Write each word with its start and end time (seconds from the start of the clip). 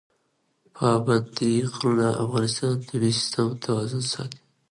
پابندي 0.77 1.53
غرونه 1.71 2.07
د 2.15 2.19
افغانستان 2.23 2.71
د 2.77 2.81
طبعي 2.89 3.11
سیسټم 3.17 3.47
توازن 3.65 4.03
ساتي. 4.13 4.39